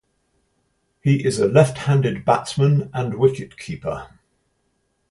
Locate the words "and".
2.91-3.19